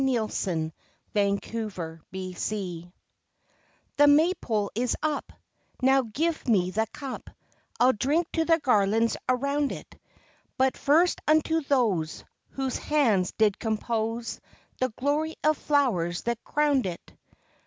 THE 0.01 0.71
MAYPOLE 1.13 2.91
The 3.97 4.07
May 4.07 4.33
pole 4.41 4.71
is 4.73 4.97
up, 5.03 5.31
Now 5.79 6.01
give 6.01 6.47
me 6.47 6.71
the 6.71 6.87
cup; 6.87 7.29
I'll 7.79 7.93
drink 7.93 8.25
to 8.33 8.43
the 8.43 8.57
garlands 8.57 9.15
around 9.29 9.71
it; 9.71 9.99
But 10.57 10.75
first 10.75 11.21
unto 11.27 11.61
those 11.61 12.25
Whose 12.49 12.79
hands 12.79 13.33
did 13.37 13.59
compose 13.59 14.41
The 14.79 14.89
glory 14.89 15.35
of 15.43 15.55
flowers 15.55 16.23
that 16.23 16.43
crown'd 16.43 16.87
it. 16.87 17.13